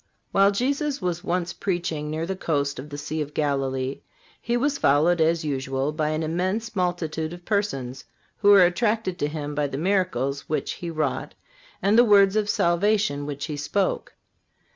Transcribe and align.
While 0.31 0.49
Jesus 0.49 0.99
was 0.99 1.23
once 1.23 1.53
preaching 1.53 2.09
near 2.09 2.25
the 2.25 2.35
coast 2.35 2.79
of 2.79 2.89
the 2.89 2.97
Sea 2.97 3.21
of 3.21 3.35
Galilee 3.35 4.01
He 4.41 4.57
was 4.57 4.79
followed, 4.79 5.21
as 5.21 5.45
usual, 5.45 5.91
by 5.91 6.09
an 6.09 6.23
immense 6.23 6.75
multitude 6.75 7.33
of 7.33 7.45
persons, 7.45 8.05
who 8.37 8.49
were 8.49 8.65
attracted 8.65 9.19
to 9.19 9.27
Him 9.27 9.53
by 9.53 9.67
the 9.67 9.77
miracles 9.77 10.49
which 10.49 10.71
He 10.71 10.89
wrought 10.89 11.35
and 11.83 11.99
the 11.99 12.03
words 12.03 12.35
of 12.35 12.49
salvation 12.49 13.27
which 13.27 13.45
he 13.45 13.55
spoke. 13.55 14.15